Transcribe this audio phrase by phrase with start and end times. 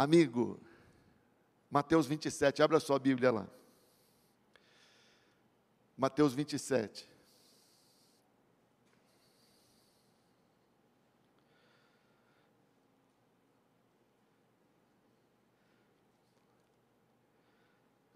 [0.00, 0.58] Amigo,
[1.70, 3.46] Mateus 27, abra sua Bíblia lá.
[5.94, 7.06] Mateus 27.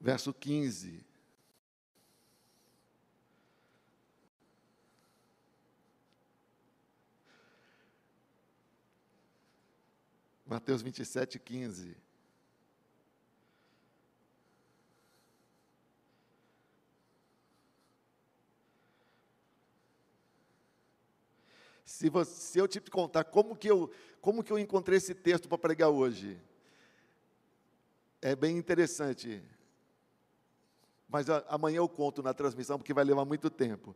[0.01, 1.05] Verso 15.
[10.46, 11.96] Mateus 27, 15.
[21.84, 25.48] Se, você, se eu te contar como que eu, como que eu encontrei esse texto
[25.48, 26.41] para pregar hoje,
[28.20, 29.42] é bem interessante.
[31.08, 33.95] Mas a, amanhã eu conto na transmissão, porque vai levar muito tempo.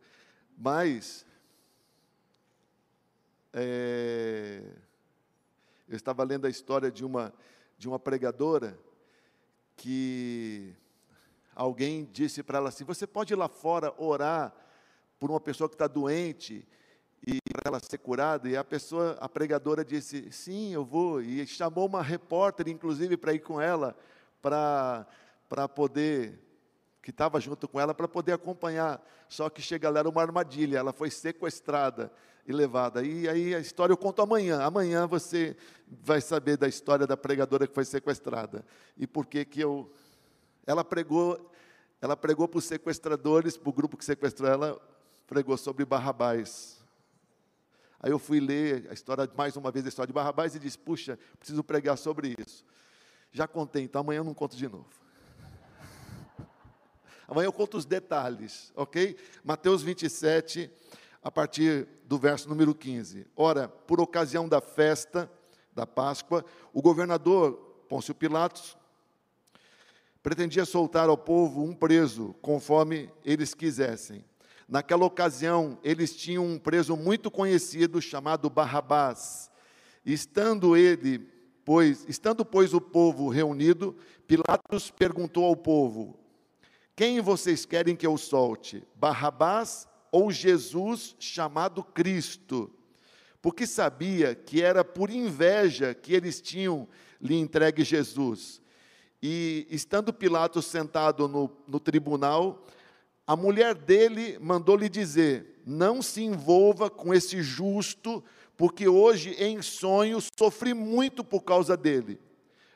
[0.56, 1.26] Mas,
[3.52, 4.62] é,
[5.88, 7.32] eu estava lendo a história de uma,
[7.78, 8.78] de uma pregadora
[9.74, 10.74] que
[11.54, 14.54] alguém disse para ela assim: Você pode ir lá fora orar
[15.18, 16.66] por uma pessoa que está doente
[17.26, 18.48] e para ela ser curada?
[18.48, 21.22] E a pessoa, a pregadora disse: Sim, eu vou.
[21.22, 23.96] E chamou uma repórter, inclusive, para ir com ela,
[24.42, 25.06] para,
[25.48, 26.38] para poder
[27.02, 29.02] que estava junto com ela para poder acompanhar.
[29.30, 32.12] Só que chega lá era uma armadilha, ela foi sequestrada
[32.48, 33.04] e levada.
[33.04, 34.62] E aí a história eu conto amanhã.
[34.62, 35.54] Amanhã você
[35.86, 38.64] vai saber da história da pregadora que foi sequestrada
[38.96, 39.92] e por que que eu
[40.66, 41.50] ela pregou,
[42.00, 44.80] ela pregou para os sequestradores, para o grupo que sequestrou ela,
[45.26, 46.78] pregou sobre Barrabás.
[48.00, 50.78] Aí eu fui ler a história, mais uma vez, a história de Barrabás e disse:
[50.78, 52.64] Puxa, preciso pregar sobre isso.
[53.30, 54.88] Já contei, então amanhã eu não conto de novo.
[57.26, 59.18] Amanhã eu conto os detalhes, ok?
[59.44, 60.70] Mateus 27,
[61.22, 63.26] a partir do verso número 15.
[63.36, 65.30] Ora, por ocasião da festa
[65.74, 66.42] da Páscoa,
[66.72, 67.52] o governador
[67.86, 68.78] Pôncio Pilatos
[70.22, 74.24] pretendia soltar ao povo um preso, conforme eles quisessem.
[74.66, 79.50] Naquela ocasião, eles tinham um preso muito conhecido chamado Barrabás.
[80.04, 81.18] Estando ele,
[81.62, 83.94] pois, estando pois o povo reunido,
[84.26, 86.18] Pilatos perguntou ao povo:
[86.96, 88.82] quem vocês querem que eu solte?
[88.94, 92.70] Barrabás ou Jesus chamado Cristo?
[93.40, 96.88] Porque sabia que era por inveja que eles tinham
[97.20, 98.60] lhe entregue Jesus.
[99.22, 102.64] E estando Pilatos sentado no, no tribunal,
[103.26, 108.22] a mulher dele mandou-lhe dizer: Não se envolva com esse justo,
[108.56, 112.20] porque hoje em sonho sofri muito por causa dele.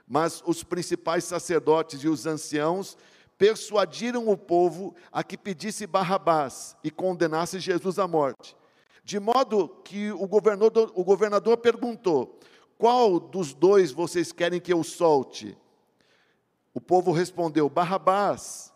[0.06, 2.97] Mas os principais sacerdotes e os anciãos
[3.42, 8.56] persuadiram o povo a que pedisse Barrabás e condenasse Jesus à morte.
[9.03, 12.38] De modo que o governador, o governador perguntou:
[12.78, 15.58] Qual dos dois vocês querem que eu solte?
[16.72, 18.72] O povo respondeu: Barrabás.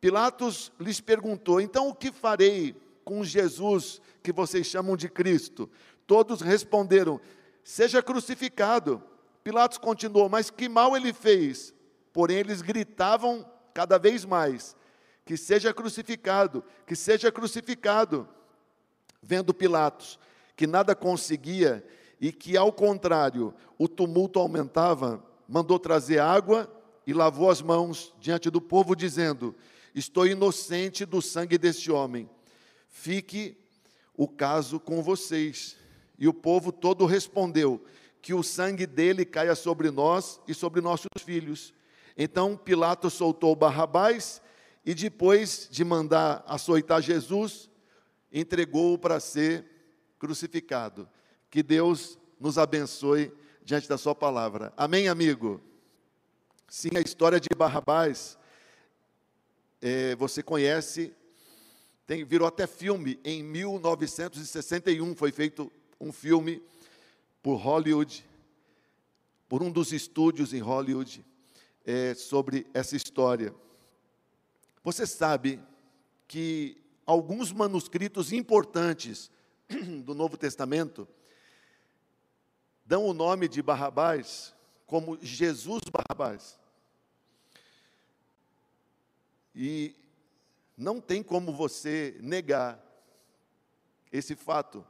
[0.00, 2.74] Pilatos lhes perguntou: Então o que farei
[3.04, 5.70] com Jesus que vocês chamam de Cristo?
[6.08, 7.20] Todos responderam:
[7.62, 9.00] Seja crucificado.
[9.44, 11.72] Pilatos continuou: Mas que mal ele fez?
[12.12, 14.76] Porém, eles gritavam cada vez mais,
[15.24, 18.28] que seja crucificado, que seja crucificado.
[19.22, 20.18] Vendo Pilatos
[20.56, 21.84] que nada conseguia
[22.20, 26.72] e que, ao contrário, o tumulto aumentava, mandou trazer água
[27.06, 29.54] e lavou as mãos diante do povo, dizendo:
[29.94, 32.30] Estou inocente do sangue deste homem.
[32.88, 33.56] Fique
[34.16, 35.76] o caso com vocês.
[36.16, 37.84] E o povo todo respondeu:
[38.20, 41.74] Que o sangue dele caia sobre nós e sobre nossos filhos.
[42.16, 44.42] Então Pilatos soltou Barrabás
[44.84, 47.70] e depois de mandar açoitar Jesus,
[48.32, 49.64] entregou-o para ser
[50.18, 51.08] crucificado.
[51.50, 53.32] Que Deus nos abençoe
[53.64, 54.72] diante da sua palavra.
[54.76, 55.60] Amém, amigo?
[56.68, 58.38] Sim, a história de Barrabás,
[59.80, 61.14] é, você conhece,
[62.06, 66.62] tem, virou até filme, em 1961 foi feito um filme
[67.42, 68.24] por Hollywood,
[69.48, 71.24] por um dos estúdios em Hollywood,
[71.84, 73.54] é, sobre essa história.
[74.82, 75.60] Você sabe
[76.26, 79.30] que alguns manuscritos importantes
[80.04, 81.06] do Novo Testamento
[82.84, 84.54] dão o nome de Barrabás
[84.86, 86.58] como Jesus Barrabás.
[89.54, 89.94] E
[90.76, 92.82] não tem como você negar
[94.10, 94.84] esse fato.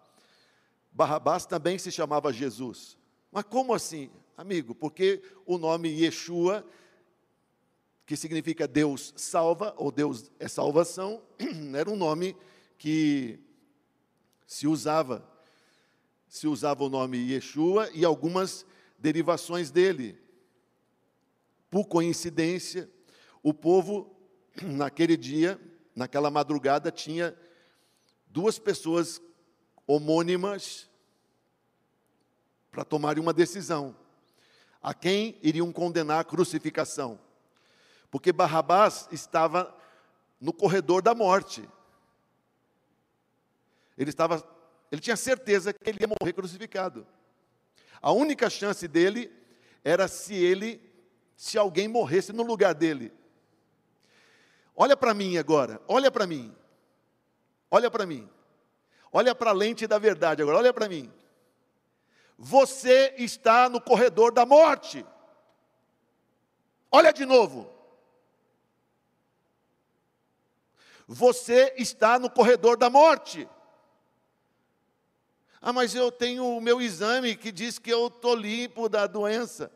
[0.90, 2.98] Barrabás também se chamava Jesus.
[3.30, 4.74] Mas como assim, amigo?
[4.74, 6.66] Porque o nome Yeshua
[8.12, 11.22] que significa Deus salva, ou Deus é salvação,
[11.74, 12.36] era um nome
[12.76, 13.40] que
[14.46, 15.26] se usava.
[16.28, 18.66] Se usava o nome Yeshua e algumas
[18.98, 20.20] derivações dele.
[21.70, 22.86] por coincidência,
[23.42, 24.14] o povo,
[24.60, 25.58] naquele dia,
[25.96, 27.34] naquela madrugada, tinha
[28.26, 29.22] duas pessoas
[29.86, 30.86] homônimas
[32.70, 33.96] para tomarem uma decisão.
[34.82, 37.18] A quem iriam condenar a crucificação?
[38.12, 39.74] Porque Barrabás estava
[40.38, 41.66] no corredor da morte.
[43.96, 44.46] Ele estava,
[44.90, 47.06] ele tinha certeza que ele ia morrer crucificado.
[48.02, 49.32] A única chance dele
[49.82, 50.78] era se ele,
[51.34, 53.10] se alguém morresse no lugar dele.
[54.76, 56.54] Olha para mim agora, olha para mim.
[57.70, 58.28] Olha para mim.
[59.10, 61.10] Olha para a lente da verdade agora, olha para mim.
[62.36, 65.02] Você está no corredor da morte.
[66.90, 67.71] Olha de novo.
[71.06, 73.48] Você está no corredor da morte.
[75.60, 79.70] Ah, mas eu tenho o meu exame que diz que eu estou limpo da doença.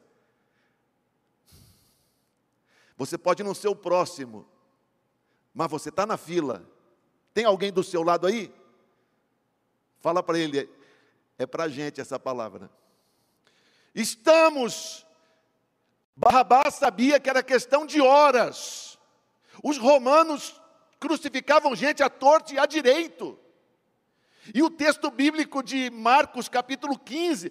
[2.97, 4.49] Você pode não ser o próximo,
[5.55, 6.69] mas você está na fila.
[7.33, 8.53] Tem alguém do seu lado aí?
[10.01, 10.69] Fala para ele,
[11.39, 12.71] é para a gente essa palavra.
[13.95, 15.07] Estamos.
[16.17, 18.99] Barrabás sabia que era questão de horas.
[19.63, 20.61] Os romanos
[20.99, 23.39] crucificavam gente à torta e à direito.
[24.55, 27.51] E o texto bíblico de Marcos, capítulo 15,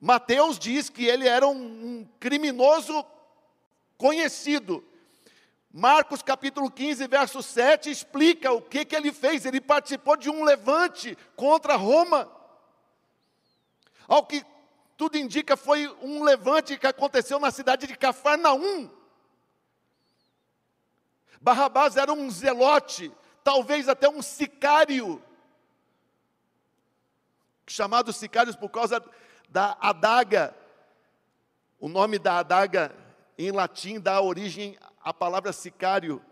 [0.00, 3.04] Mateus diz que ele era um criminoso
[3.96, 4.84] conhecido.
[5.72, 9.44] Marcos capítulo 15, verso 7, explica o que, que ele fez.
[9.44, 12.30] Ele participou de um levante contra Roma.
[14.06, 14.44] Ao que
[14.96, 18.90] tudo indica, foi um levante que aconteceu na cidade de Cafarnaum.
[21.40, 23.12] Barrabás era um zelote,
[23.44, 25.22] talvez até um sicário
[27.66, 29.02] chamados sicários por causa
[29.48, 30.54] da adaga.
[31.78, 32.94] O nome da adaga
[33.36, 36.22] em latim dá origem à palavra sicário.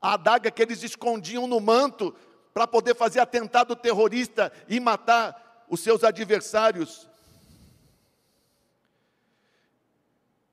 [0.00, 2.14] A adaga que eles escondiam no manto
[2.54, 7.08] para poder fazer atentado terrorista e matar os seus adversários.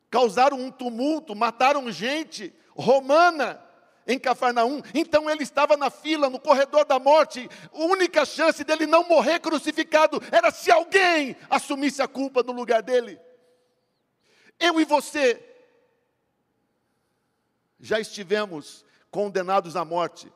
[0.09, 3.61] Causaram um tumulto, mataram gente romana
[4.09, 4.81] em Cafarnaum.
[4.93, 7.47] Então ele estava na fila, no corredor da morte.
[7.71, 12.81] A única chance dele não morrer crucificado era se alguém assumisse a culpa no lugar
[12.81, 13.19] dele.
[14.59, 15.45] Eu e você
[17.79, 20.33] já estivemos condenados à morte.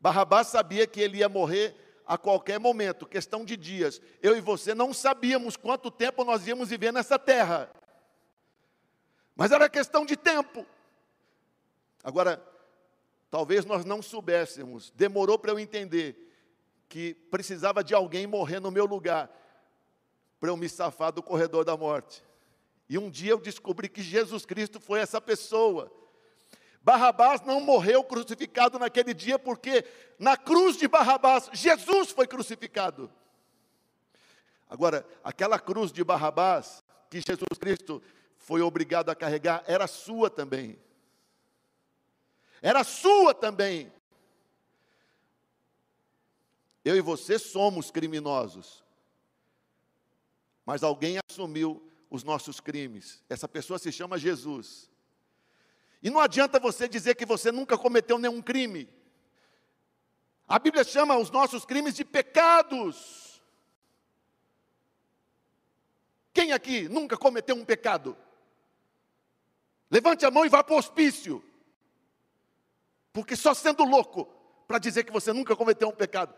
[0.00, 4.00] Barrabás sabia que ele ia morrer a qualquer momento, questão de dias.
[4.20, 7.70] Eu e você não sabíamos quanto tempo nós íamos viver nessa terra.
[9.36, 10.66] Mas era questão de tempo.
[12.02, 12.42] Agora,
[13.30, 16.26] talvez nós não soubéssemos, demorou para eu entender
[16.88, 19.30] que precisava de alguém morrer no meu lugar
[20.40, 22.24] para eu me safar do corredor da morte.
[22.88, 25.92] E um dia eu descobri que Jesus Cristo foi essa pessoa.
[26.80, 29.84] Barrabás não morreu crucificado naquele dia, porque
[30.18, 33.10] na cruz de Barrabás, Jesus foi crucificado.
[34.70, 38.02] Agora, aquela cruz de Barrabás, que Jesus Cristo
[38.36, 40.78] foi obrigado a carregar, era sua também
[42.60, 43.92] era sua também.
[46.84, 48.84] Eu e você somos criminosos.
[50.64, 53.22] Mas alguém assumiu os nossos crimes.
[53.28, 54.90] Essa pessoa se chama Jesus.
[56.02, 58.88] E não adianta você dizer que você nunca cometeu nenhum crime.
[60.46, 63.42] A Bíblia chama os nossos crimes de pecados.
[66.32, 68.16] Quem aqui nunca cometeu um pecado?
[69.90, 71.44] Levante a mão e vá para o hospício.
[73.18, 74.26] Porque só sendo louco
[74.68, 76.32] para dizer que você nunca cometeu um pecado.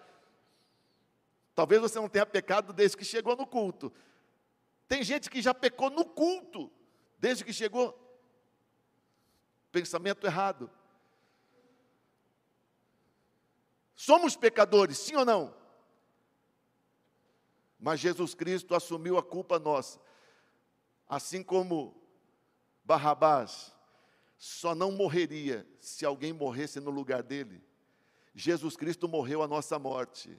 [1.55, 3.93] Talvez você não tenha pecado desde que chegou no culto.
[4.89, 6.73] Tem gente que já pecou no culto,
[7.19, 7.95] desde que chegou.
[9.71, 10.71] Pensamento errado.
[13.95, 15.55] Somos pecadores, sim ou não?
[17.79, 20.01] Mas Jesus Cristo assumiu a culpa nossa.
[21.07, 21.95] Assim como
[22.83, 23.79] Barrabás
[24.41, 27.63] só não morreria se alguém morresse no lugar dele.
[28.35, 30.35] Jesus Cristo morreu a nossa morte.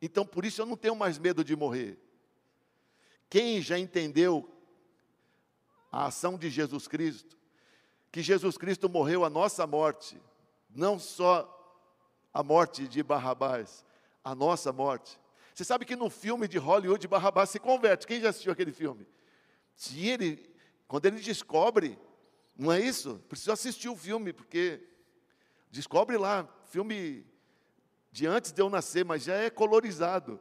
[0.00, 1.98] Então, por isso eu não tenho mais medo de morrer.
[3.28, 4.48] Quem já entendeu
[5.90, 7.36] a ação de Jesus Cristo,
[8.12, 10.16] que Jesus Cristo morreu a nossa morte,
[10.70, 11.48] não só
[12.32, 13.84] a morte de Barrabás,
[14.22, 15.18] a nossa morte.
[15.52, 18.06] Você sabe que no filme de Hollywood, Barrabás se converte.
[18.06, 19.04] Quem já assistiu aquele filme?
[19.74, 20.48] Se ele,
[20.86, 21.98] quando ele descobre
[22.56, 23.18] não é isso?
[23.28, 24.86] Precisa assistir o filme, porque
[25.70, 27.26] descobre lá, filme
[28.10, 30.38] de antes de eu nascer, mas já é colorizado.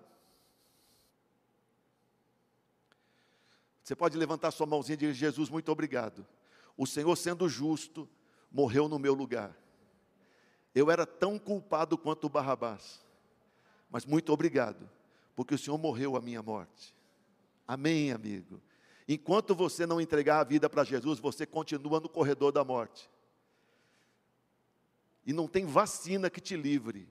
[3.84, 6.28] Você pode levantar sua mãozinha e dizer: Jesus, muito obrigado,
[6.78, 8.08] o Senhor, sendo justo,
[8.52, 9.58] morreu no meu lugar.
[10.74, 13.06] Eu era tão culpado quanto Barrabás,
[13.90, 14.90] mas muito obrigado,
[15.36, 16.96] porque o Senhor morreu a minha morte.
[17.68, 18.62] Amém, amigo.
[19.08, 23.10] Enquanto você não entregar a vida para Jesus, você continua no corredor da morte.
[25.26, 27.08] E não tem vacina que te livre.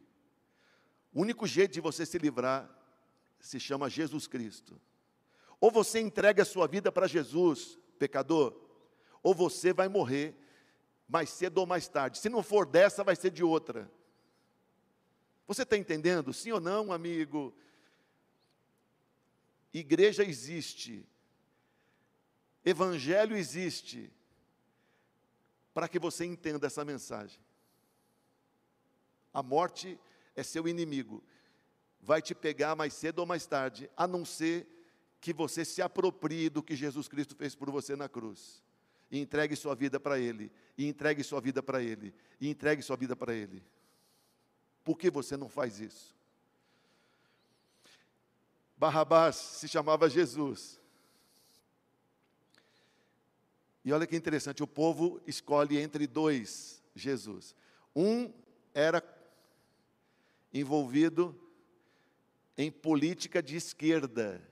[1.12, 2.68] O único jeito de você se livrar
[3.38, 4.80] se chama Jesus Cristo.
[5.60, 8.58] Ou você entrega a sua vida para Jesus, pecador,
[9.22, 10.34] ou você vai morrer
[11.08, 12.18] mais cedo ou mais tarde.
[12.18, 13.90] Se não for dessa, vai ser de outra.
[15.46, 16.32] Você está entendendo?
[16.32, 17.52] Sim ou não, amigo?
[19.74, 21.04] Igreja existe,
[22.64, 24.12] Evangelho existe,
[25.72, 27.40] para que você entenda essa mensagem.
[29.32, 29.98] A morte
[30.34, 31.22] é seu inimigo,
[32.00, 34.66] vai te pegar mais cedo ou mais tarde, a não ser
[35.20, 38.62] que você se aproprie do que Jesus Cristo fez por você na cruz.
[39.10, 42.96] E entregue sua vida para Ele, e entregue sua vida para Ele, e entregue sua
[42.96, 43.62] vida para Ele.
[44.84, 46.16] Por que você não faz isso?
[48.76, 50.79] Barrabás se chamava Jesus.
[53.84, 57.54] E olha que interessante, o povo escolhe entre dois Jesus.
[57.94, 58.32] Um
[58.74, 59.02] era
[60.52, 61.34] envolvido
[62.56, 64.46] em política de esquerda.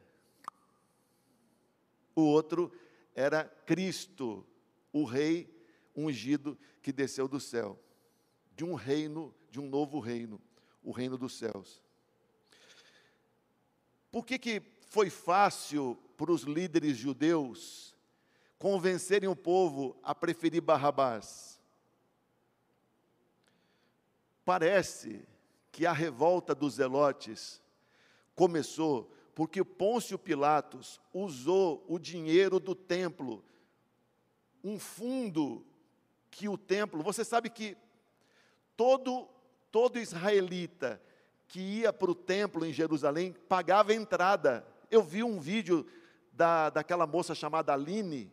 [2.14, 2.72] O outro
[3.14, 4.46] era Cristo,
[4.92, 5.48] o rei
[5.94, 7.78] ungido que desceu do céu,
[8.56, 10.40] de um reino, de um novo reino,
[10.82, 11.82] o reino dos céus.
[14.10, 17.94] Por que, que foi fácil para os líderes judeus
[18.58, 21.60] convencerem o povo a preferir Barrabás?
[24.44, 25.26] Parece
[25.70, 27.62] que a revolta dos zelotes
[28.34, 33.44] começou porque Pôncio Pilatos usou o dinheiro do templo,
[34.64, 35.64] um fundo
[36.28, 37.76] que o templo, você sabe que
[38.76, 39.28] todo
[39.70, 41.00] todo israelita
[41.46, 44.66] que ia para o templo em Jerusalém pagava entrada.
[44.90, 45.86] Eu vi um vídeo
[46.32, 48.32] da, daquela moça chamada Aline,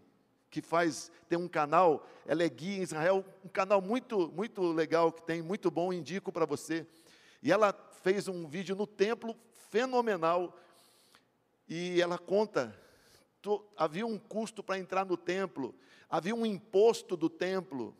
[0.56, 5.12] que faz, tem um canal, ela é guia em Israel, um canal muito, muito legal
[5.12, 6.88] que tem, muito bom, indico para você.
[7.44, 9.36] E ela fez um vídeo no templo
[9.70, 10.58] fenomenal,
[11.68, 12.74] e ela conta,
[13.76, 15.76] havia um custo para entrar no templo,
[16.10, 17.94] havia um imposto do templo,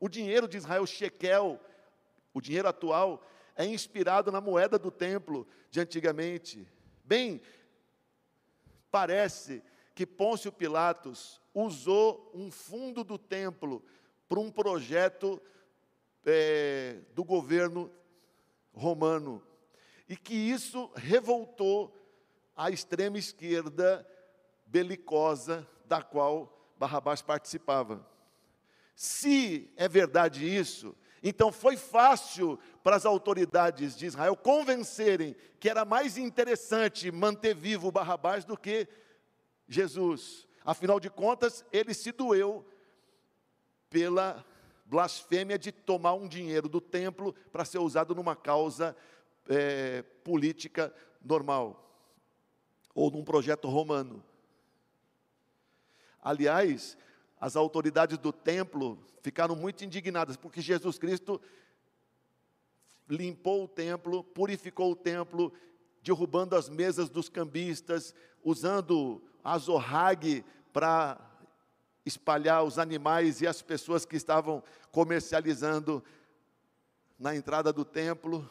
[0.00, 1.60] o dinheiro de Israel, shekel,
[2.32, 3.22] o dinheiro atual,
[3.54, 6.66] é inspirado na moeda do templo de antigamente.
[7.04, 7.42] Bem,
[8.90, 9.62] parece
[9.94, 13.82] que Pôncio Pilatos usou um fundo do templo
[14.28, 15.40] para um projeto
[16.26, 17.90] é, do governo
[18.72, 19.42] romano
[20.08, 21.94] e que isso revoltou
[22.56, 24.06] a extrema esquerda
[24.66, 28.06] belicosa da qual Barrabás participava.
[28.94, 35.84] Se é verdade isso, então foi fácil para as autoridades de Israel convencerem que era
[35.84, 38.86] mais interessante manter vivo Barrabás do que
[39.68, 40.46] Jesus.
[40.64, 42.64] Afinal de contas, ele se doeu
[43.90, 44.44] pela
[44.84, 48.96] blasfêmia de tomar um dinheiro do templo para ser usado numa causa
[49.48, 51.80] é, política normal
[52.94, 54.22] ou num projeto romano.
[56.22, 56.96] Aliás,
[57.40, 61.40] as autoridades do templo ficaram muito indignadas, porque Jesus Cristo
[63.08, 65.52] limpou o templo, purificou o templo,
[66.02, 71.20] derrubando as mesas dos cambistas, usando a zorrague para
[72.04, 76.02] espalhar os animais e as pessoas que estavam comercializando
[77.18, 78.50] na entrada do templo.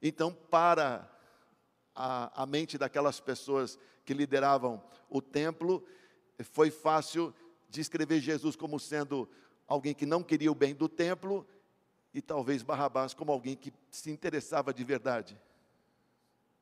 [0.00, 1.08] Então, para
[1.94, 5.86] a, a mente daquelas pessoas que lideravam o templo,
[6.42, 7.34] foi fácil
[7.68, 9.28] descrever Jesus como sendo
[9.66, 11.46] alguém que não queria o bem do templo
[12.12, 15.40] e talvez Barrabás como alguém que se interessava de verdade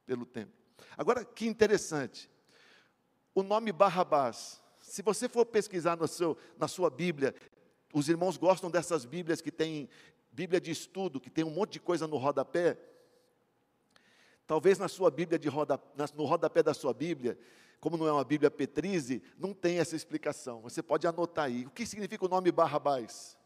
[0.07, 0.55] pelo templo.
[0.97, 2.31] Agora, que interessante,
[3.35, 7.35] o nome Barrabás, se você for pesquisar seu, na sua Bíblia,
[7.93, 9.89] os irmãos gostam dessas Bíblias que tem
[10.33, 12.79] Bíblia de estudo, que tem um monte de coisa no rodapé.
[14.47, 15.81] Talvez na sua Bíblia de roda,
[16.15, 17.39] no rodapé da sua Bíblia,
[17.81, 20.61] como não é uma Bíblia Petrise, não tem essa explicação.
[20.61, 21.67] Você pode anotar aí.
[21.67, 23.39] O que significa o nome Barrabás?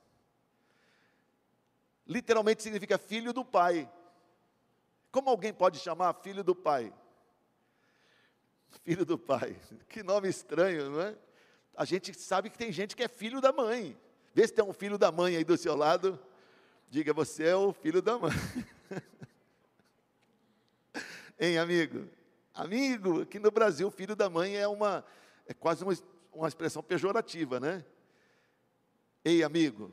[2.07, 3.91] Literalmente significa filho do pai.
[5.11, 6.93] Como alguém pode chamar filho do pai?
[8.83, 9.57] Filho do pai.
[9.89, 11.17] Que nome estranho, não é?
[11.77, 13.97] A gente sabe que tem gente que é filho da mãe.
[14.35, 16.19] Vê se tem um filho da mãe aí do seu lado.
[16.89, 18.33] Diga, você é o filho da mãe.
[21.39, 22.09] hein, amigo?
[22.53, 25.05] Amigo, aqui no Brasil, filho da mãe é uma
[25.47, 25.93] é quase uma,
[26.33, 27.85] uma expressão pejorativa, né?
[29.25, 29.93] Ei, amigo.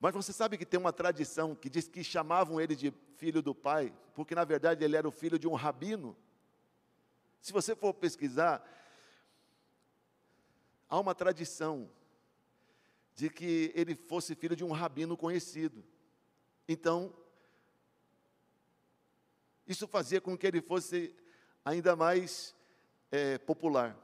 [0.00, 3.54] Mas você sabe que tem uma tradição que diz que chamavam ele de filho do
[3.54, 6.16] pai, porque na verdade ele era o filho de um rabino.
[7.42, 8.64] Se você for pesquisar,
[10.88, 11.90] há uma tradição
[13.16, 15.84] de que ele fosse filho de um rabino conhecido.
[16.68, 17.12] Então,
[19.66, 21.16] isso fazia com que ele fosse
[21.64, 22.54] ainda mais
[23.10, 23.98] é, popular.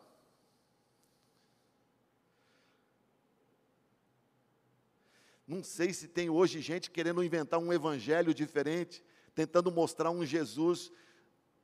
[5.46, 9.02] Não sei se tem hoje gente querendo inventar um evangelho diferente,
[9.32, 10.90] tentando mostrar um Jesus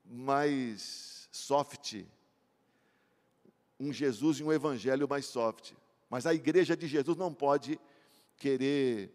[0.05, 2.05] mais soft.
[3.79, 5.73] Um Jesus e um evangelho mais soft.
[6.09, 7.81] Mas a igreja de Jesus não pode
[8.37, 9.13] querer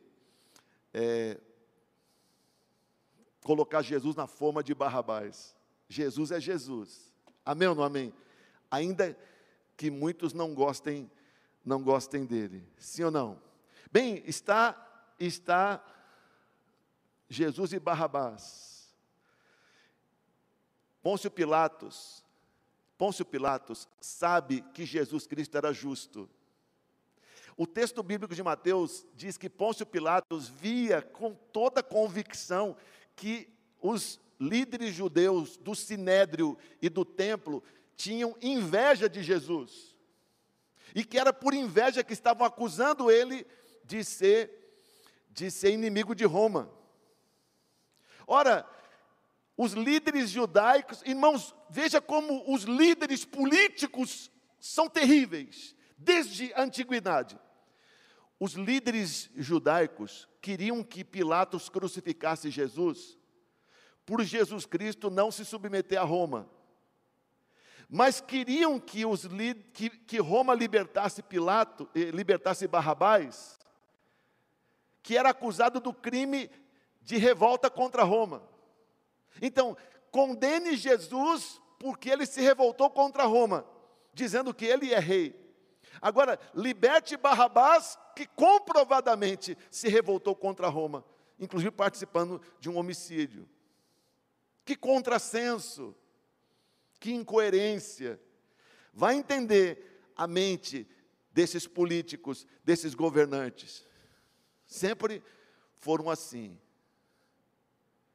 [0.94, 1.40] é,
[3.44, 5.56] colocar Jesus na forma de Barrabás.
[5.88, 7.14] Jesus é Jesus.
[7.46, 8.14] Amém ou não amém?
[8.70, 9.18] Ainda
[9.78, 11.10] que muitos não gostem,
[11.64, 12.68] não gostem dele.
[12.78, 13.42] Sim ou não?
[13.92, 14.86] Bem, está
[15.18, 15.84] está
[17.30, 18.79] Jesus e Barrabás.
[21.02, 22.24] Pôncio Pilatos,
[22.98, 26.30] Pôncio Pilatos sabe que Jesus Cristo era justo.
[27.56, 32.76] O texto bíblico de Mateus diz que Pôncio Pilatos via com toda convicção
[33.16, 33.50] que
[33.82, 37.64] os líderes judeus do sinédrio e do templo
[37.96, 39.96] tinham inveja de Jesus.
[40.96, 43.46] E que era por inveja que estavam acusando ele
[43.84, 44.58] de ser
[45.32, 46.70] de ser inimigo de Roma.
[48.28, 48.66] Ora,
[49.62, 57.38] os líderes judaicos, irmãos, veja como os líderes políticos são terríveis desde a antiguidade.
[58.40, 63.18] Os líderes judaicos queriam que Pilatos crucificasse Jesus,
[64.06, 66.50] por Jesus Cristo não se submeter a Roma.
[67.90, 69.28] Mas queriam que, os,
[69.74, 73.60] que, que Roma libertasse Pilato, eh, libertasse Barrabás,
[75.04, 76.50] que era acusado do crime
[77.02, 78.49] de revolta contra Roma.
[79.42, 79.78] Então,
[80.12, 83.66] condene Jesus porque ele se revoltou contra Roma,
[84.14, 85.36] dizendo que ele é rei.
[86.02, 91.06] Agora, liberte Barrabás, que comprovadamente se revoltou contra Roma,
[91.40, 93.48] inclusive participando de um homicídio.
[94.66, 95.96] Que contrassenso,
[97.00, 98.20] que incoerência.
[98.94, 100.88] Vai entender a mente
[101.32, 103.86] desses políticos, desses governantes.
[104.66, 105.24] Sempre
[105.78, 106.60] foram assim,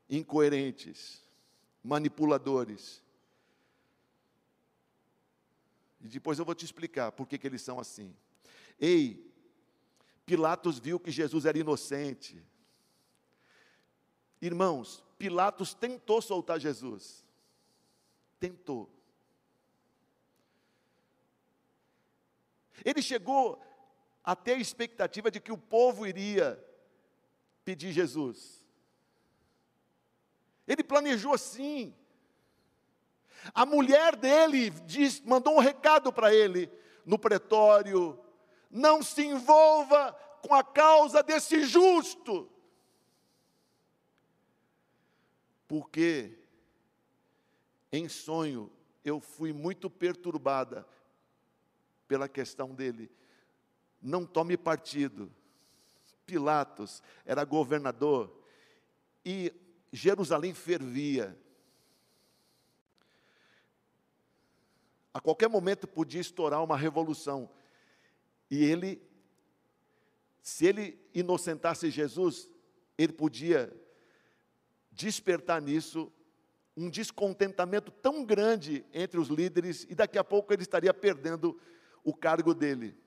[0.08, 1.22] incoerentes,
[1.82, 3.02] manipuladores.
[6.00, 8.14] E depois eu vou te explicar por que, que eles são assim.
[8.78, 9.32] Ei,
[10.26, 12.42] Pilatos viu que Jesus era inocente.
[14.40, 17.24] Irmãos, Pilatos tentou soltar Jesus.
[18.40, 18.90] Tentou.
[22.84, 23.62] Ele chegou
[24.22, 26.62] até a expectativa de que o povo iria
[27.64, 28.63] pedir Jesus.
[30.66, 31.94] Ele planejou assim.
[33.54, 36.70] A mulher dele diz, mandou um recado para ele
[37.04, 38.18] no pretório:
[38.70, 42.50] não se envolva com a causa desse justo.
[45.66, 46.38] Porque
[47.90, 48.70] em sonho
[49.04, 50.86] eu fui muito perturbada
[52.08, 53.10] pela questão dele.
[54.00, 55.32] Não tome partido.
[56.26, 58.34] Pilatos era governador
[59.24, 59.52] e
[59.94, 61.38] Jerusalém fervia.
[65.12, 67.48] A qualquer momento podia estourar uma revolução.
[68.50, 69.00] E ele,
[70.42, 72.50] se ele inocentasse Jesus,
[72.98, 73.72] ele podia
[74.90, 76.12] despertar nisso
[76.76, 81.56] um descontentamento tão grande entre os líderes, e daqui a pouco ele estaria perdendo
[82.02, 82.98] o cargo dele.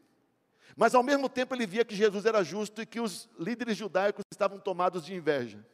[0.74, 4.24] Mas ao mesmo tempo ele via que Jesus era justo e que os líderes judaicos
[4.32, 5.66] estavam tomados de inveja.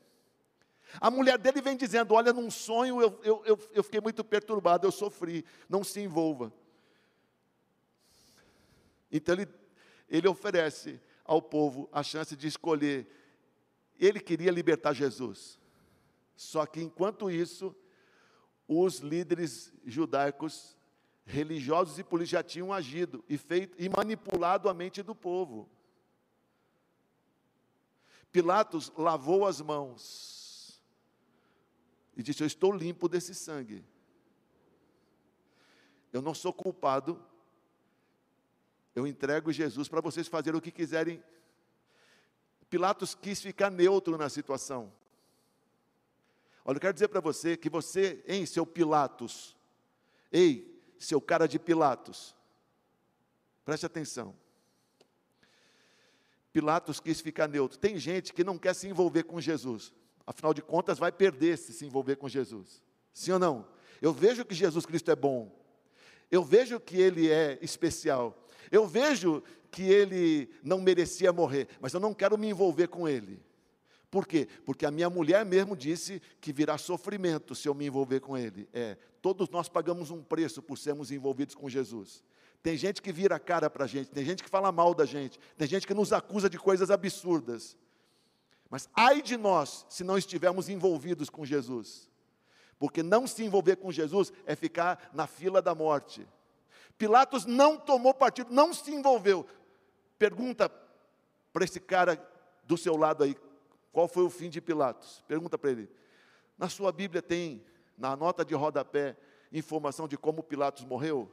[0.99, 4.85] A mulher dele vem dizendo: Olha, num sonho eu, eu, eu, eu fiquei muito perturbado,
[4.85, 6.53] eu sofri, não se envolva.
[9.11, 9.47] Então ele,
[10.09, 13.07] ele oferece ao povo a chance de escolher.
[13.99, 15.59] Ele queria libertar Jesus.
[16.35, 17.75] Só que enquanto isso,
[18.67, 20.75] os líderes judaicos,
[21.25, 25.69] religiosos e políticos já tinham agido e feito e manipulado a mente do povo.
[28.31, 30.42] Pilatos lavou as mãos
[32.15, 33.83] e disse: Eu estou limpo desse sangue.
[36.11, 37.23] Eu não sou culpado.
[38.95, 41.23] Eu entrego Jesus para vocês fazerem o que quiserem.
[42.69, 44.91] Pilatos quis ficar neutro na situação.
[46.63, 49.57] Olha, eu quero dizer para você que você, hein, seu Pilatos,
[50.31, 52.35] ei, seu cara de Pilatos,
[53.63, 54.35] Preste atenção.
[56.51, 57.77] Pilatos quis ficar neutro.
[57.79, 59.93] Tem gente que não quer se envolver com Jesus.
[60.25, 62.81] Afinal de contas, vai perder se se envolver com Jesus.
[63.13, 63.67] Sim ou não?
[64.01, 65.51] Eu vejo que Jesus Cristo é bom.
[66.31, 68.47] Eu vejo que ele é especial.
[68.71, 73.41] Eu vejo que ele não merecia morrer, mas eu não quero me envolver com ele.
[74.09, 74.47] Por quê?
[74.63, 78.69] Porque a minha mulher mesmo disse que virá sofrimento se eu me envolver com ele.
[78.71, 82.23] É, todos nós pagamos um preço por sermos envolvidos com Jesus.
[82.61, 85.05] Tem gente que vira a cara para a gente, tem gente que fala mal da
[85.05, 87.75] gente, tem gente que nos acusa de coisas absurdas.
[88.73, 92.09] Mas ai de nós se não estivermos envolvidos com Jesus.
[92.79, 96.27] Porque não se envolver com Jesus é ficar na fila da morte.
[96.97, 99.45] Pilatos não tomou partido, não se envolveu.
[100.17, 100.67] Pergunta
[101.53, 102.19] para esse cara
[102.63, 103.37] do seu lado aí,
[103.91, 105.23] qual foi o fim de Pilatos?
[105.27, 105.87] Pergunta para ele.
[106.57, 107.63] Na sua Bíblia tem,
[107.95, 109.15] na nota de rodapé,
[109.51, 111.29] informação de como Pilatos morreu?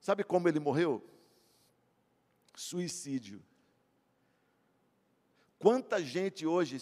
[0.00, 1.00] Sabe como ele morreu?
[2.56, 3.40] Suicídio.
[5.58, 6.80] Quanta gente hoje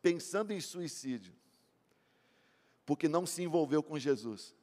[0.00, 1.34] pensando em suicídio,
[2.84, 4.54] porque não se envolveu com Jesus,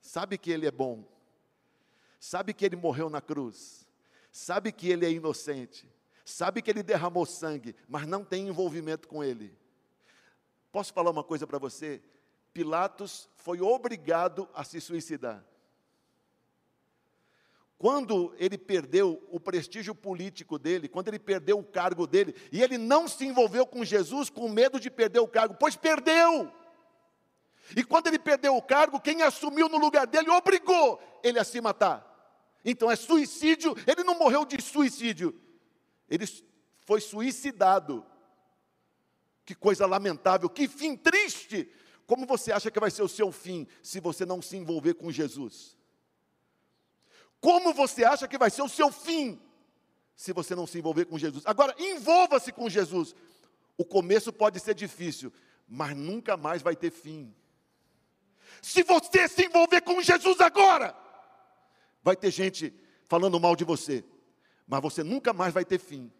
[0.00, 1.04] sabe que Ele é bom,
[2.20, 3.86] sabe que Ele morreu na cruz,
[4.30, 5.88] sabe que Ele é inocente,
[6.24, 9.56] sabe que ele derramou sangue, mas não tem envolvimento com ele.
[10.72, 12.02] Posso falar uma coisa para você?
[12.52, 15.44] Pilatos foi obrigado a se suicidar.
[17.84, 22.78] Quando ele perdeu o prestígio político dele, quando ele perdeu o cargo dele, e ele
[22.78, 26.50] não se envolveu com Jesus com medo de perder o cargo, pois perdeu.
[27.76, 31.60] E quando ele perdeu o cargo, quem assumiu no lugar dele obrigou ele a se
[31.60, 32.56] matar.
[32.64, 35.38] Então é suicídio, ele não morreu de suicídio,
[36.08, 36.24] ele
[36.86, 38.02] foi suicidado.
[39.44, 41.70] Que coisa lamentável, que fim triste.
[42.06, 45.12] Como você acha que vai ser o seu fim se você não se envolver com
[45.12, 45.76] Jesus?
[47.44, 49.38] Como você acha que vai ser o seu fim
[50.16, 51.44] se você não se envolver com Jesus?
[51.46, 53.14] Agora, envolva-se com Jesus.
[53.76, 55.30] O começo pode ser difícil,
[55.68, 57.34] mas nunca mais vai ter fim.
[58.62, 60.96] Se você se envolver com Jesus agora,
[62.02, 62.72] vai ter gente
[63.04, 64.02] falando mal de você
[64.66, 66.12] mas você nunca mais vai ter fim.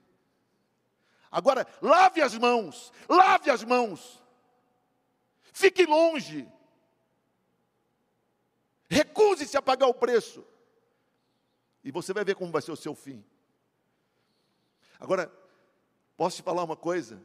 [1.31, 4.23] Agora, lave as mãos, lave as mãos,
[5.53, 6.47] fique longe,
[8.89, 10.47] recuse-se a pagar o preço,
[11.85, 13.23] e você vai ver como vai ser o seu fim.
[14.99, 15.31] Agora,
[16.17, 17.23] posso te falar uma coisa?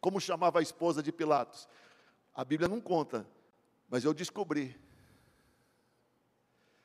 [0.00, 1.68] Como chamava a esposa de Pilatos?
[2.34, 3.24] A Bíblia não conta,
[3.88, 4.76] mas eu descobri.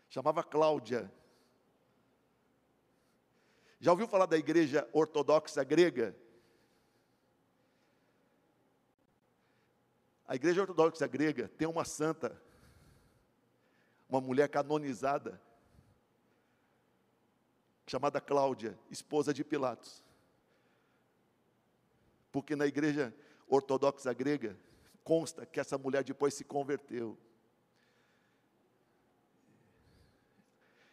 [0.10, 1.12] Chamava Cláudia.
[3.79, 6.15] Já ouviu falar da igreja ortodoxa grega?
[10.27, 12.39] A igreja ortodoxa grega tem uma santa,
[14.10, 15.41] uma mulher canonizada,
[17.86, 20.04] chamada Cláudia, esposa de Pilatos.
[22.32, 23.13] Porque na igreja
[23.48, 24.58] ortodoxa grega
[25.04, 27.17] consta que essa mulher depois se converteu.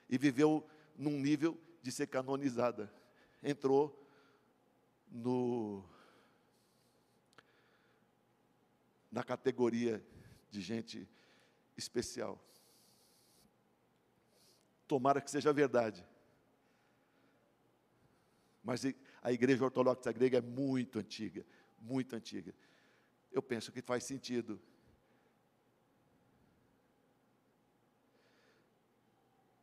[0.09, 2.93] E viveu num nível de ser canonizada.
[3.43, 3.99] Entrou
[5.11, 5.85] no
[9.11, 10.03] na categoria
[10.51, 11.09] de gente
[11.77, 12.43] especial.
[14.87, 16.07] Tomara que seja verdade.
[18.63, 18.85] Mas
[19.23, 21.45] a igreja ortodoxa grega é muito antiga,
[21.81, 22.55] muito antiga.
[23.31, 24.61] Eu penso que faz sentido.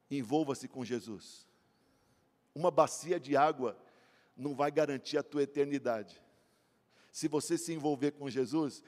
[0.10, 1.50] Envolva-se com Jesus
[2.60, 3.78] uma bacia de água
[4.36, 6.22] não vai garantir a tua eternidade.
[7.12, 8.84] Se você se envolver com Jesus,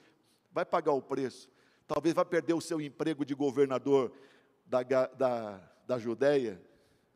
[0.51, 1.49] vai pagar o preço.
[1.87, 4.13] Talvez vai perder o seu emprego de governador
[4.65, 6.61] da, da, da Judéia,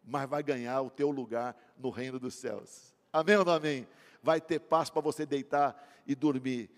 [0.06, 2.94] mas vai ganhar o teu lugar no reino dos céus.
[3.12, 3.88] Amém ou não amém?
[4.22, 6.70] Vai ter paz para você deitar e dormir.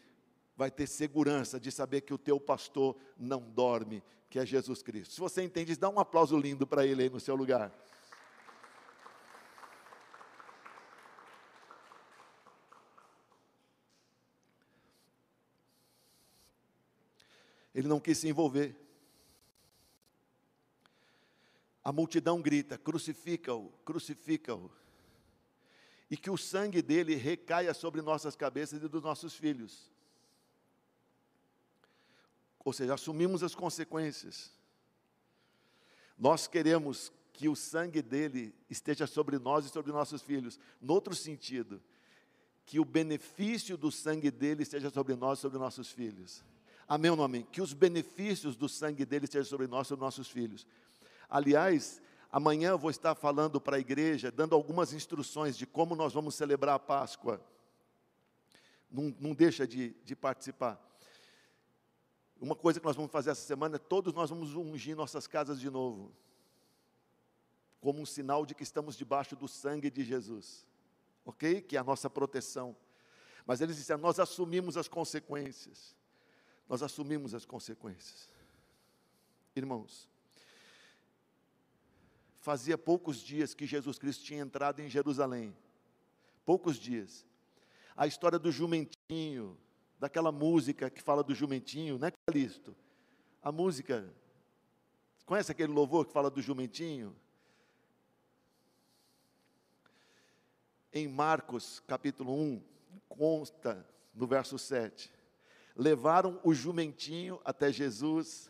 [0.55, 5.13] Vai ter segurança de saber que o teu pastor não dorme, que é Jesus Cristo.
[5.13, 7.71] Se você entende, dá um aplauso lindo para ele aí no seu lugar.
[17.73, 18.86] Ele não quis se envolver.
[21.87, 24.69] A multidão grita: crucifica-o, crucifica-o.
[26.11, 29.89] E que o sangue dele recaia sobre nossas cabeças e dos nossos filhos.
[32.59, 34.51] Ou seja, assumimos as consequências.
[36.17, 40.59] Nós queremos que o sangue dele esteja sobre nós e sobre nossos filhos.
[40.81, 41.81] No outro sentido,
[42.65, 46.43] que o benefício do sangue dele esteja sobre nós e sobre nossos filhos.
[46.85, 47.47] Amém ou não amém?
[47.49, 50.67] Que os benefícios do sangue dele sejam sobre nós, sobre nossos filhos.
[51.29, 56.13] Aliás, Amanhã eu vou estar falando para a igreja, dando algumas instruções de como nós
[56.13, 57.41] vamos celebrar a Páscoa.
[58.91, 60.79] Não, não deixa de, de participar.
[62.39, 65.59] Uma coisa que nós vamos fazer essa semana é todos nós vamos ungir nossas casas
[65.59, 66.11] de novo,
[67.79, 70.65] como um sinal de que estamos debaixo do sangue de Jesus,
[71.25, 71.61] ok?
[71.61, 72.75] Que é a nossa proteção.
[73.45, 75.95] Mas eles disseram: nós assumimos as consequências.
[76.67, 78.29] Nós assumimos as consequências.
[79.55, 80.07] Irmãos,
[82.47, 85.53] fazia poucos dias que Jesus Cristo tinha entrado em Jerusalém.
[86.45, 87.25] Poucos dias.
[87.93, 89.57] A história do jumentinho,
[89.99, 92.73] daquela música que fala do jumentinho, né, Calisto?
[93.43, 94.09] A música,
[95.25, 97.13] conhece aquele louvor que fala do jumentinho?
[100.93, 102.63] Em Marcos, capítulo 1,
[103.09, 105.11] consta no verso 7.
[105.75, 108.49] Levaram o jumentinho até Jesus,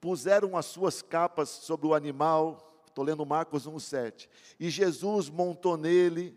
[0.00, 4.30] puseram as suas capas sobre o animal, estou lendo Marcos 1, 7.
[4.58, 6.34] E Jesus montou nele,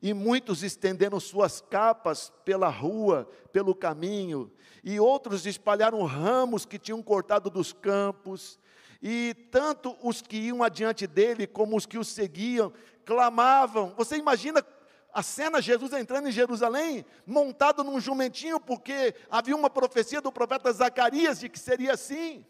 [0.00, 4.52] e muitos estenderam suas capas pela rua, pelo caminho,
[4.84, 8.56] e outros espalharam ramos que tinham cortado dos campos,
[9.02, 12.72] e tanto os que iam adiante dele como os que o seguiam
[13.04, 13.92] clamavam.
[13.96, 14.64] Você imagina
[15.12, 20.72] a cena, Jesus entrando em Jerusalém, montado num jumentinho, porque havia uma profecia do profeta
[20.72, 22.46] Zacarias de que seria assim.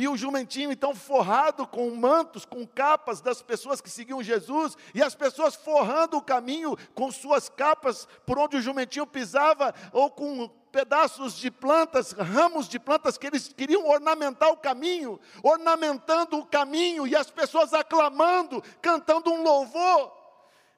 [0.00, 5.02] E o jumentinho então forrado com mantos, com capas das pessoas que seguiam Jesus, e
[5.02, 10.48] as pessoas forrando o caminho com suas capas por onde o jumentinho pisava, ou com
[10.72, 17.06] pedaços de plantas, ramos de plantas que eles queriam ornamentar o caminho, ornamentando o caminho,
[17.06, 20.16] e as pessoas aclamando, cantando um louvor,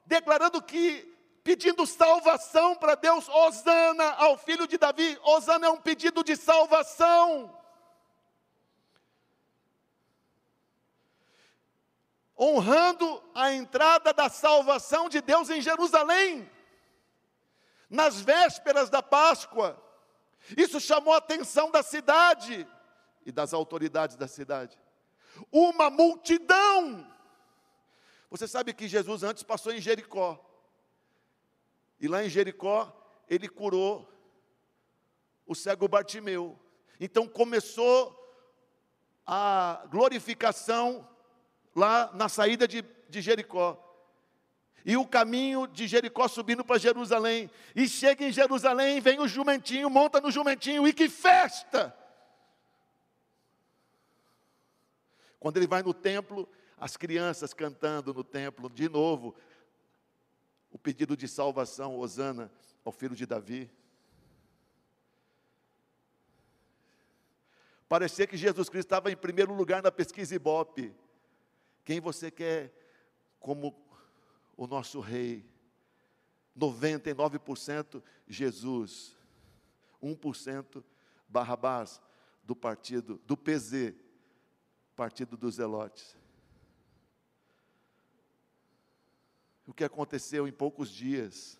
[0.05, 1.09] declarando que
[1.45, 7.62] pedindo salvação para Deus, Osana ao filho de Davi, Osana é um pedido de salvação.
[12.43, 16.49] Honrando a entrada da salvação de Deus em Jerusalém,
[17.89, 19.81] nas vésperas da Páscoa.
[20.57, 22.67] Isso chamou a atenção da cidade
[23.25, 24.77] e das autoridades da cidade.
[25.51, 27.09] Uma multidão.
[28.29, 30.43] Você sabe que Jesus antes passou em Jericó.
[31.99, 32.91] E lá em Jericó,
[33.29, 34.09] ele curou
[35.45, 36.59] o cego Bartimeu.
[36.99, 38.19] Então começou
[39.25, 41.07] a glorificação
[41.75, 43.79] lá na saída de, de Jericó.
[44.85, 47.49] E o caminho de Jericó subindo para Jerusalém.
[47.75, 51.95] E chega em Jerusalém, vem o jumentinho, monta no jumentinho, e que festa!
[55.39, 59.35] Quando ele vai no templo, as crianças cantando no templo, de novo,
[60.71, 62.51] o pedido de salvação, Osana,
[62.83, 63.69] ao filho de Davi.
[67.87, 70.93] Parecia que Jesus Cristo estava em primeiro lugar na pesquisa Ibope.
[71.83, 72.73] Quem você quer
[73.39, 73.75] como
[74.55, 75.45] o nosso rei?
[76.57, 79.17] 99% Jesus,
[80.01, 80.83] 1%
[81.27, 82.01] Barrabás
[82.43, 83.95] do partido do PZ,
[84.95, 86.15] partido dos Zelotes.
[89.65, 91.59] O que aconteceu em poucos dias?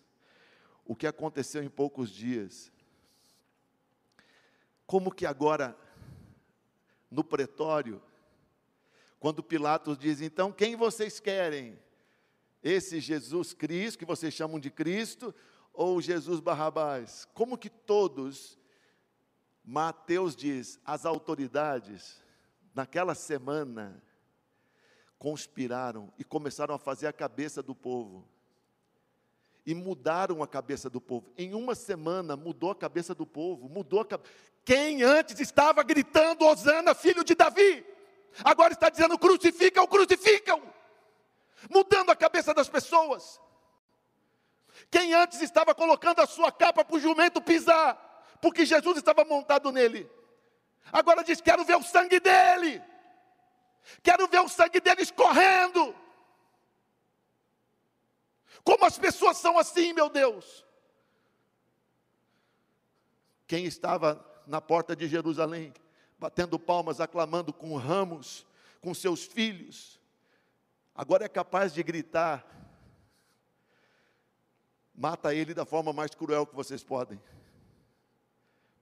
[0.84, 2.70] O que aconteceu em poucos dias?
[4.86, 5.76] Como que agora
[7.10, 8.00] no pretório
[9.24, 11.78] quando Pilatos diz: Então, quem vocês querem?
[12.62, 15.34] Esse Jesus Cristo, que vocês chamam de Cristo,
[15.72, 17.26] ou Jesus Barrabás?
[17.32, 18.58] Como que todos,
[19.64, 22.22] Mateus diz, as autoridades,
[22.74, 24.02] naquela semana,
[25.18, 28.28] conspiraram e começaram a fazer a cabeça do povo.
[29.64, 31.32] E mudaram a cabeça do povo.
[31.38, 34.20] Em uma semana mudou a cabeça do povo, mudou a.
[34.66, 37.93] Quem antes estava gritando, Osana, filho de Davi?
[38.42, 40.62] Agora está dizendo: crucificam, crucificam,
[41.70, 43.40] mudando a cabeça das pessoas.
[44.90, 47.96] Quem antes estava colocando a sua capa para o jumento pisar,
[48.40, 50.10] porque Jesus estava montado nele,
[50.92, 52.82] agora diz: quero ver o sangue dele,
[54.02, 55.94] quero ver o sangue dele escorrendo.
[58.64, 60.64] Como as pessoas são assim, meu Deus.
[63.46, 65.72] Quem estava na porta de Jerusalém
[66.24, 68.46] batendo palmas, aclamando com ramos,
[68.80, 70.00] com seus filhos,
[70.94, 72.42] agora é capaz de gritar:
[74.94, 77.20] mata ele da forma mais cruel que vocês podem,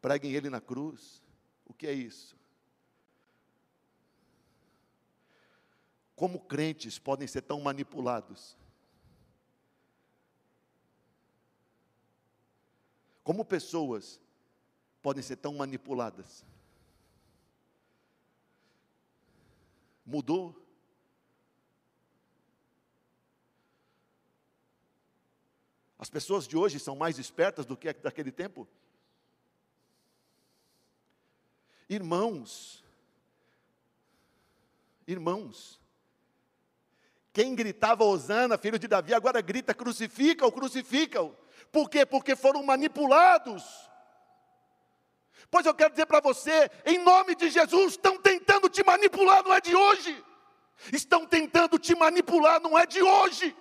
[0.01, 1.21] preguem ele na cruz.
[1.67, 2.37] O que é isso?
[6.15, 8.57] Como crentes podem ser tão manipulados?
[13.25, 14.21] Como pessoas
[15.03, 16.45] podem ser tão manipuladas?
[20.05, 20.61] Mudou.
[25.99, 28.67] As pessoas de hoje são mais espertas do que daquele tempo?
[31.89, 32.83] Irmãos,
[35.07, 35.81] irmãos,
[37.33, 41.37] quem gritava Osana, filho de Davi, agora grita crucifica-o, crucifica-o.
[41.71, 42.05] Por quê?
[42.05, 43.63] Porque foram manipulados.
[45.51, 47.97] Pois eu quero dizer para você, em nome de Jesus,
[48.73, 50.25] te manipular, não é de hoje.
[50.93, 53.57] Estão tentando te manipular, não é de hoje.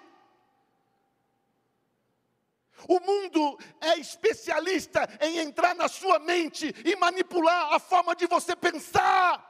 [2.87, 8.55] O mundo é especialista em entrar na sua mente e manipular a forma de você
[8.55, 9.47] pensar.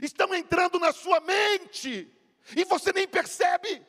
[0.00, 2.12] Estão entrando na sua mente
[2.56, 3.84] e você nem percebe.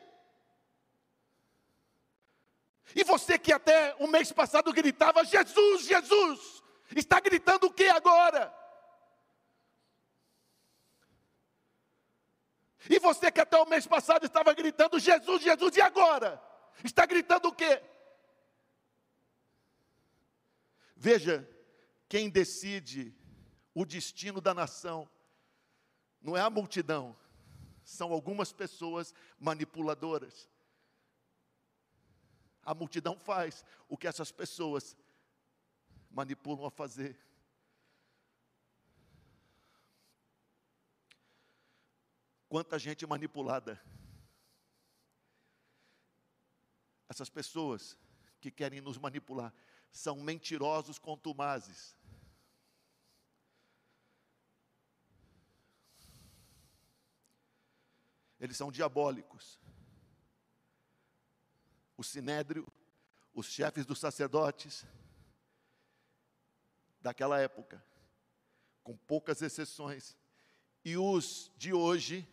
[2.94, 6.62] E você que até o mês passado gritava: Jesus, Jesus,
[6.94, 8.52] está gritando o que agora?
[12.88, 16.42] E você que até o mês passado estava gritando: Jesus, Jesus, e agora?
[16.84, 17.82] Está gritando o quê?
[20.94, 21.48] Veja,
[22.08, 23.14] quem decide
[23.74, 25.08] o destino da nação
[26.20, 27.16] não é a multidão,
[27.84, 30.48] são algumas pessoas manipuladoras.
[32.62, 34.96] A multidão faz o que essas pessoas
[36.10, 37.16] manipulam a fazer.
[42.48, 43.80] Quanta gente manipulada.
[47.08, 47.96] Essas pessoas
[48.40, 49.52] que querem nos manipular
[49.90, 51.96] são mentirosos contumazes.
[58.38, 59.58] Eles são diabólicos.
[61.96, 62.66] O sinédrio,
[63.32, 64.84] os chefes dos sacerdotes
[67.00, 67.82] daquela época,
[68.82, 70.16] com poucas exceções,
[70.84, 72.28] e os de hoje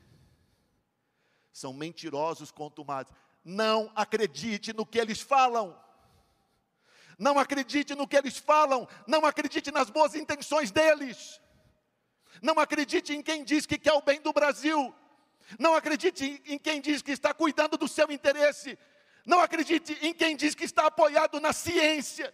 [1.54, 3.14] são mentirosos contumazes.
[3.46, 5.80] Não acredite no que eles falam.
[7.18, 8.88] Não acredite no que eles falam.
[9.06, 11.40] Não acredite nas boas intenções deles.
[12.42, 14.94] Não acredite em quem diz que quer o bem do Brasil.
[15.60, 18.78] Não acredite em quem diz que está cuidando do seu interesse.
[19.24, 22.34] Não acredite em quem diz que está apoiado na ciência.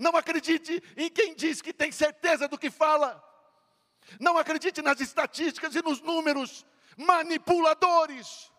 [0.00, 3.24] Não acredite em quem diz que tem certeza do que fala.
[4.18, 6.66] Não acredite nas estatísticas e nos números
[6.98, 8.52] manipuladores.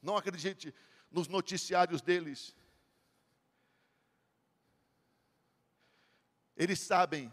[0.00, 0.72] Não acredite
[1.10, 2.56] nos noticiários deles.
[6.56, 7.32] Eles sabem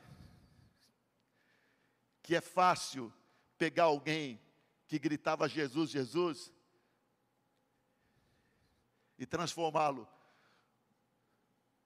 [2.23, 3.13] que é fácil
[3.57, 4.41] pegar alguém
[4.87, 6.51] que gritava Jesus, Jesus,
[9.17, 10.07] e transformá-lo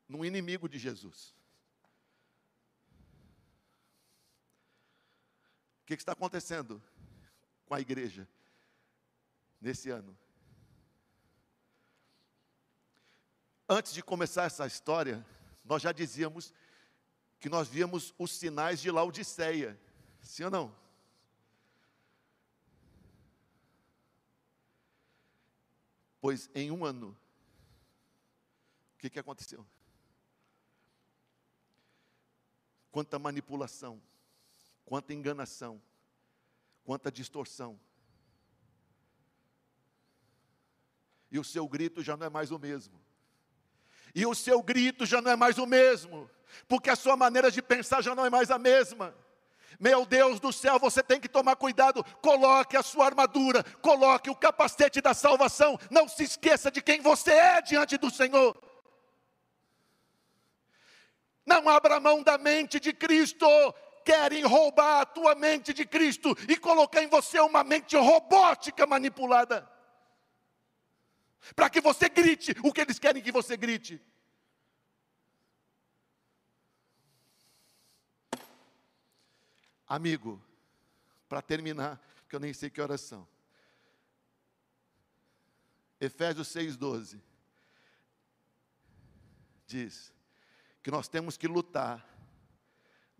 [0.07, 1.35] num inimigo de Jesus.
[5.81, 6.81] O que está acontecendo
[7.69, 8.27] com a igreja
[9.61, 10.17] nesse ano?
[13.69, 15.23] Antes de começar essa história,
[15.63, 16.51] nós já dizíamos
[17.39, 19.79] que nós víamos os sinais de Laodiceia.
[20.19, 20.75] Sim ou não?
[26.19, 27.15] Pois em um ano,
[28.95, 29.63] o que, que aconteceu?
[32.89, 34.01] Quanta manipulação,
[34.83, 35.79] quanta enganação,
[36.83, 37.79] quanta distorção.
[41.31, 42.99] E o seu grito já não é mais o mesmo
[44.13, 46.29] e o seu grito já não é mais o mesmo,
[46.67, 49.15] porque a sua maneira de pensar já não é mais a mesma.
[49.79, 52.03] Meu Deus do céu, você tem que tomar cuidado.
[52.21, 55.79] Coloque a sua armadura, coloque o capacete da salvação.
[55.89, 58.57] Não se esqueça de quem você é diante do Senhor.
[61.45, 63.45] Não abra mão da mente de Cristo.
[64.03, 69.69] Querem roubar a tua mente de Cristo e colocar em você uma mente robótica manipulada
[71.55, 74.01] para que você grite o que eles querem que você grite.
[79.87, 80.41] Amigo,
[81.27, 83.27] para terminar, que eu nem sei que oração.
[85.99, 87.19] Efésios 6,12
[89.65, 90.13] diz
[90.81, 92.07] que nós temos que lutar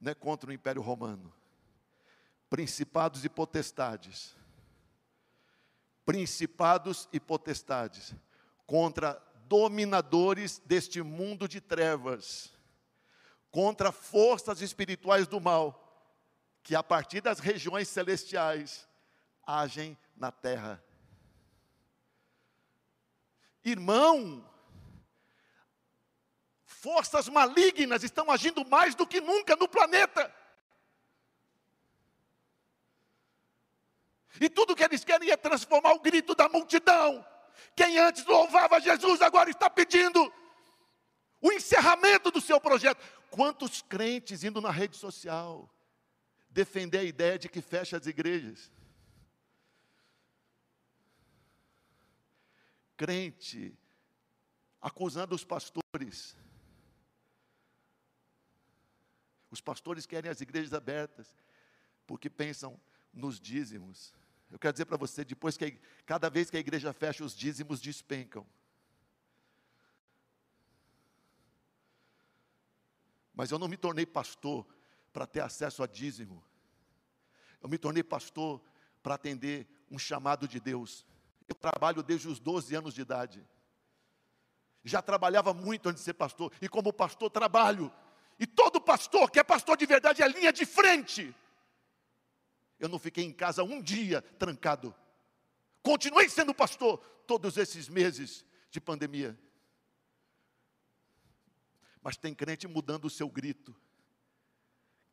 [0.02, 1.34] não é contra o Império Romano,
[2.50, 4.36] principados e potestades,
[6.06, 8.16] principados e potestades,
[8.66, 12.54] contra dominadores deste mundo de trevas,
[13.52, 15.86] contra forças espirituais do mal,
[16.64, 18.88] que a partir das regiões celestiais
[19.46, 20.84] agem na terra.
[23.64, 24.48] Irmão,
[26.82, 30.34] forças malignas estão agindo mais do que nunca no planeta.
[34.40, 37.26] E tudo que eles querem é transformar o grito da multidão.
[37.76, 40.34] Quem antes louvava Jesus agora está pedindo
[41.42, 43.04] o encerramento do seu projeto.
[43.30, 45.70] Quantos crentes indo na rede social
[46.50, 48.72] defender a ideia de que fecha as igrejas?
[52.96, 53.78] Crente
[54.82, 56.38] acusando os pastores.
[59.52, 61.36] Os pastores querem as igrejas abertas,
[62.06, 62.80] porque pensam
[63.14, 64.14] nos dízimos.
[64.52, 65.72] Eu quero dizer para você, depois que a,
[66.06, 68.46] cada vez que a igreja fecha, os dízimos despencam.
[73.34, 74.68] Mas eu não me tornei pastor
[75.14, 76.44] para ter acesso a dízimo.
[77.62, 78.62] Eu me tornei pastor
[79.02, 81.06] para atender um chamado de Deus.
[81.48, 83.46] Eu trabalho desde os 12 anos de idade.
[84.84, 87.92] Já trabalhava muito antes de ser pastor, e como pastor trabalho.
[88.40, 91.36] E todo pastor que é pastor de verdade é linha de frente.
[92.80, 94.96] Eu não fiquei em casa um dia trancado.
[95.84, 99.38] Continuei sendo pastor todos esses meses de pandemia.
[102.02, 103.76] Mas tem crente mudando o seu grito.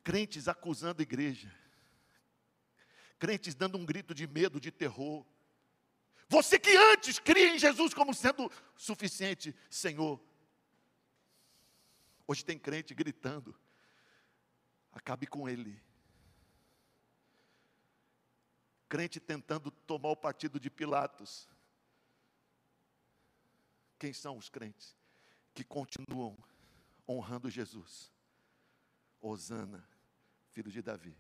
[0.05, 1.53] Crentes acusando a igreja.
[3.19, 5.27] Crentes dando um grito de medo, de terror.
[6.29, 10.21] Você que antes cria em Jesus como sendo suficiente, Senhor.
[12.27, 13.59] Hoje tem crente gritando:
[14.93, 15.81] acabe com ele.
[18.89, 21.49] Crente tentando tomar o partido de Pilatos.
[23.99, 24.97] Quem são os crentes
[25.55, 26.37] que continuam
[27.09, 28.13] honrando Jesus?
[29.21, 29.89] Osana,
[30.53, 31.17] filho de Davi.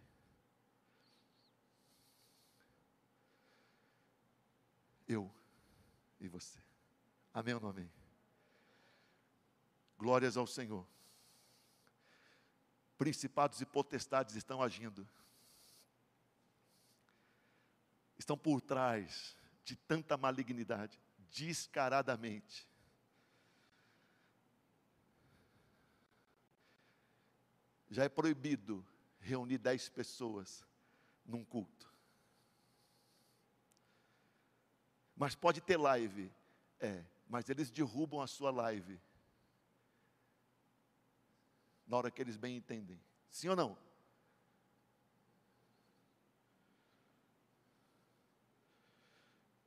[5.08, 5.32] Eu
[6.20, 6.60] e você.
[7.32, 7.90] Amém ou não amém?
[9.98, 10.86] Glórias ao Senhor.
[12.98, 15.06] Principados e potestades estão agindo
[18.18, 22.68] estão por trás de tanta malignidade, descaradamente.
[27.90, 28.84] Já é proibido
[29.20, 30.64] reunir dez pessoas
[31.24, 31.92] num culto.
[35.16, 36.30] Mas pode ter live.
[36.78, 39.00] É, mas eles derrubam a sua live.
[41.86, 43.00] Na hora que eles bem entendem.
[43.30, 43.78] Sim ou não?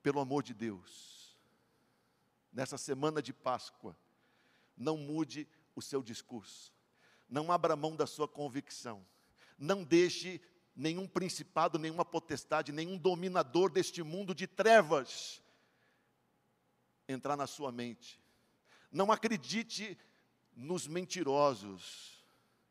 [0.01, 1.37] pelo amor de Deus,
[2.51, 3.95] nessa semana de Páscoa,
[4.75, 6.73] não mude o seu discurso,
[7.29, 9.05] não abra mão da sua convicção,
[9.57, 10.41] não deixe
[10.75, 15.41] nenhum principado, nenhuma potestade, nenhum dominador deste mundo de trevas
[17.07, 18.19] entrar na sua mente.
[18.91, 19.97] Não acredite
[20.59, 22.21] nos mentirosos,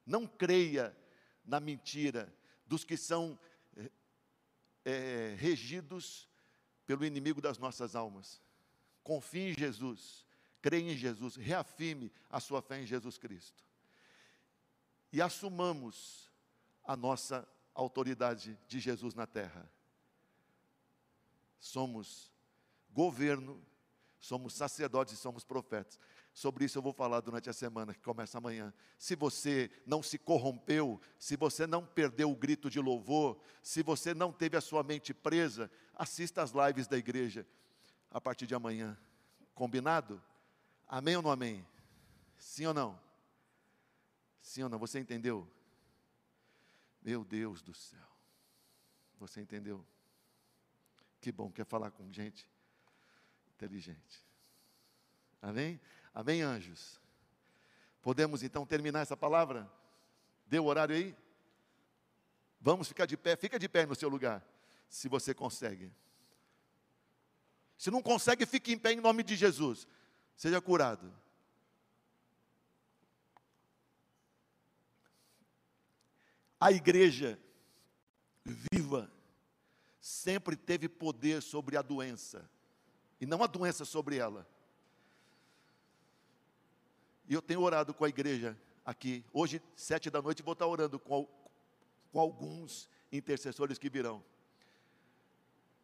[0.05, 0.95] não creia
[1.45, 2.32] na mentira
[2.66, 3.39] dos que são
[4.84, 6.28] é, regidos
[6.86, 8.43] pelo inimigo das nossas almas.
[9.03, 10.26] Confie em Jesus,
[10.61, 13.64] creia em Jesus, reafirme a sua fé em Jesus Cristo.
[15.11, 16.30] E assumamos
[16.84, 19.70] a nossa autoridade de Jesus na terra.
[21.59, 22.30] Somos
[22.91, 23.64] governo,
[24.20, 25.99] somos sacerdotes e somos profetas.
[26.39, 28.72] Sobre isso eu vou falar durante a semana que começa amanhã.
[28.97, 34.14] Se você não se corrompeu, se você não perdeu o grito de louvor, se você
[34.14, 37.45] não teve a sua mente presa, assista às lives da igreja
[38.09, 38.97] a partir de amanhã.
[39.53, 40.22] Combinado?
[40.86, 41.66] Amém ou não amém?
[42.36, 43.01] Sim ou não?
[44.41, 44.78] Sim ou não?
[44.78, 45.45] Você entendeu?
[47.03, 48.09] Meu Deus do céu.
[49.18, 49.84] Você entendeu?
[51.20, 52.49] Que bom, quer falar com gente
[53.57, 54.24] inteligente.
[55.43, 55.80] Amém?
[56.19, 57.01] Amém, anjos?
[58.03, 59.71] Podemos então terminar essa palavra?
[60.49, 61.16] Deu o horário aí?
[62.61, 64.45] Vamos ficar de pé, fica de pé no seu lugar,
[64.89, 65.93] se você consegue.
[67.77, 69.87] Se não consegue, fique em pé em nome de Jesus.
[70.37, 71.14] Seja curado.
[76.59, 77.39] A igreja
[78.73, 79.09] viva
[80.01, 82.51] sempre teve poder sobre a doença,
[83.21, 84.45] e não a doença sobre ela.
[87.29, 89.22] E eu tenho orado com a igreja aqui.
[89.35, 91.29] Hoje, sete da noite, vou estar orando com,
[92.11, 94.24] com alguns intercessores que virão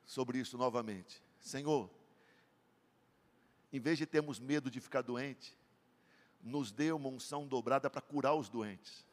[0.06, 1.22] sobre isso novamente.
[1.38, 1.90] Senhor,
[3.70, 5.54] em vez de termos medo de ficar doente,
[6.42, 9.04] nos dê uma unção dobrada para curar os doentes.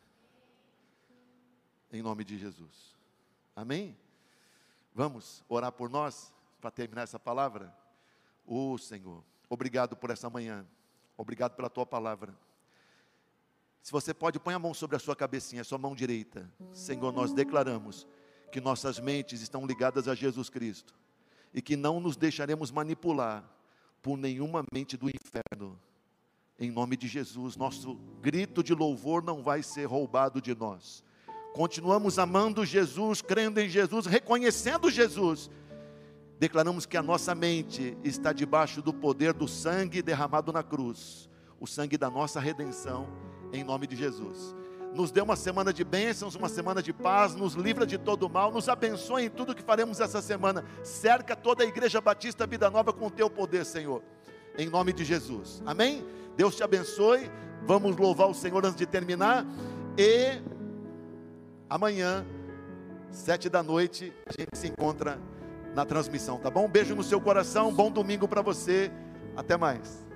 [1.92, 2.96] Em nome de Jesus.
[3.54, 3.98] Amém?
[4.94, 7.76] Vamos orar por nós para terminar essa palavra?
[8.46, 10.66] Ô oh, Senhor, obrigado por essa manhã.
[11.22, 12.36] Obrigado pela tua palavra.
[13.84, 16.50] Se você pode, põe a mão sobre a sua cabecinha, a sua mão direita.
[16.74, 18.08] Senhor, nós declaramos
[18.52, 20.96] que nossas mentes estão ligadas a Jesus Cristo
[21.54, 23.44] e que não nos deixaremos manipular
[24.02, 25.80] por nenhuma mente do inferno.
[26.60, 31.04] Em nome de Jesus, nosso grito de louvor não vai ser roubado de nós.
[31.54, 35.52] Continuamos amando Jesus, crendo em Jesus, reconhecendo Jesus.
[36.42, 41.30] Declaramos que a nossa mente está debaixo do poder do sangue derramado na cruz,
[41.60, 43.08] o sangue da nossa redenção,
[43.54, 44.56] em nome de Jesus
[44.94, 48.52] nos dê uma semana de bênçãos, uma semana de paz, nos livra de todo mal,
[48.52, 50.66] nos abençoe em tudo que faremos essa semana.
[50.84, 54.04] Cerca toda a Igreja Batista Vida Nova com o teu poder, Senhor.
[54.58, 55.64] Em nome de Jesus.
[55.66, 56.06] Amém?
[56.36, 57.32] Deus te abençoe.
[57.64, 59.46] Vamos louvar o Senhor antes de terminar.
[59.98, 60.42] E
[61.70, 62.26] amanhã,
[63.12, 65.18] sete da noite, a gente se encontra
[65.76, 66.68] na transmissão, tá bom?
[66.68, 68.92] Beijo no seu coração, bom domingo para você.
[69.36, 70.11] Até mais.